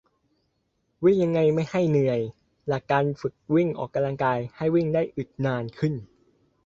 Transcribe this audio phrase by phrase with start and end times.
[1.05, 2.19] วิ่งยังไงไม่ให้เหนื่อย
[2.67, 5.93] หลักการฝึกวิ่งออกกำลังกาย ให้วิ่งได้อึดนานขึ้น